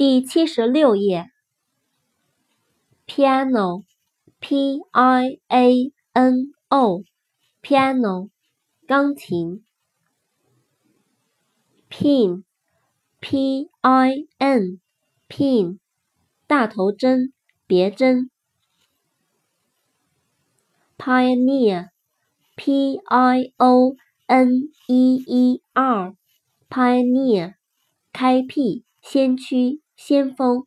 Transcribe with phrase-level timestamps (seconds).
[0.00, 1.30] 第七十六页。
[3.06, 8.30] piano，p i a n o，piano，
[8.86, 9.62] 钢琴。
[11.90, 15.78] pin，p i n，pin，
[16.46, 17.34] 大头针，
[17.66, 18.30] 别针。
[20.96, 23.94] pioneer，p i o
[24.24, 27.56] n e e r，pioneer，
[28.14, 29.82] 开辟，先驱。
[30.02, 30.66] 先锋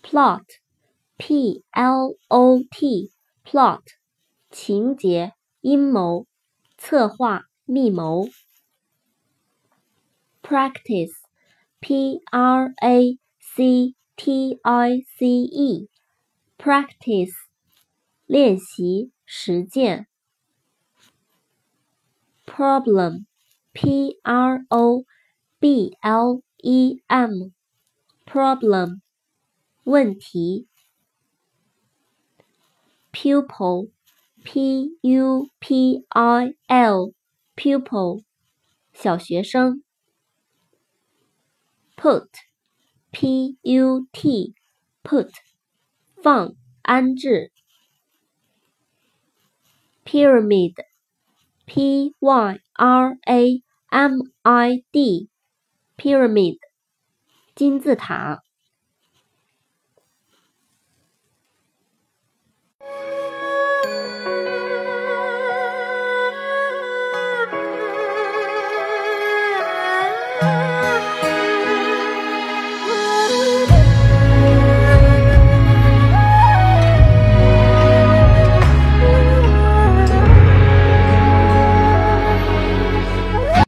[0.00, 3.82] ，plot，p l o t，plot，
[4.48, 6.28] 情节、阴谋、
[6.78, 8.28] 策划、密谋。
[10.40, 17.34] practice，p r a c t i c e，practice，
[18.26, 20.06] 练习、实践。
[22.46, 25.04] problem，p r o
[25.61, 29.01] B L E M，problem，
[29.83, 30.67] 问题。
[33.11, 38.23] pupil，P U P I L，pupil，
[38.93, 39.81] 小学生。
[41.95, 45.31] put，P U T，put，
[46.21, 46.53] 放，
[46.83, 47.51] 安置。
[50.05, 55.29] pyramid，P Y R A M I D。
[55.96, 56.58] pyramid，
[57.54, 58.42] 金字塔。